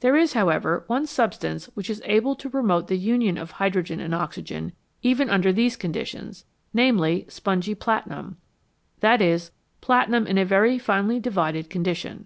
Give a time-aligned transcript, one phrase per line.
[0.00, 4.14] There is, however, one substance which is able to promote the union of hydrogen and
[4.14, 8.38] oxygen, even under these conditions, namely spongy platinum
[9.00, 9.50] that is,
[9.82, 12.24] platinum in a very finely divided con dition.